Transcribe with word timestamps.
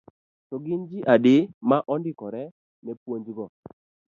To 0.49 0.55
gin 0.65 0.81
ji 0.89 0.99
adi 1.13 1.35
ma 1.69 1.77
ondikore 1.93 2.43
ne 2.83 2.91
puonjgo. 3.01 3.45